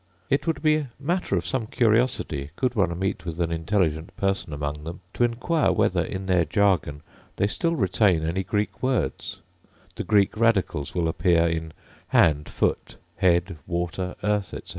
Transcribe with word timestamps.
It 0.31 0.47
would 0.47 0.63
be 0.63 0.87
matter 0.99 1.35
of 1.35 1.45
some 1.45 1.67
curiosity, 1.67 2.49
could 2.55 2.73
one 2.73 2.97
meet 2.97 3.23
with 3.23 3.39
an 3.39 3.51
intelligent 3.51 4.17
person 4.17 4.51
among 4.51 4.83
them, 4.83 5.01
to 5.13 5.23
inquire 5.23 5.71
whether, 5.71 6.03
in 6.03 6.25
their 6.25 6.43
jargon, 6.43 7.03
they 7.35 7.45
still 7.45 7.75
retain 7.75 8.25
any 8.25 8.43
Greek 8.43 8.81
words: 8.81 9.41
the 9.93 10.03
Greek 10.03 10.35
radicals 10.35 10.95
will 10.95 11.07
appear 11.07 11.47
in 11.47 11.71
hand, 12.07 12.49
foot, 12.49 12.97
head, 13.17 13.59
water, 13.67 14.15
earth, 14.23 14.55
etc. 14.55 14.63